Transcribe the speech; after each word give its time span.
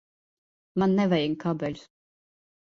Man 0.83 0.95
nevajag 1.01 1.37
kabeļus. 1.45 1.87